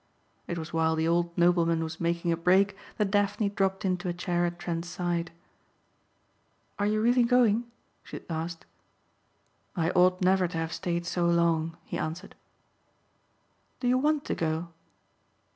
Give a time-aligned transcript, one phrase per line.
[0.47, 4.13] It was while the old nobleman was making a break that Daphne dropped into a
[4.13, 5.29] chair at Trent's side.
[6.79, 7.65] "Are you really going?"
[8.01, 8.65] she asked.
[9.75, 12.33] "I ought never to have stayed so long," he answered.
[13.79, 14.69] "Do you want to go?"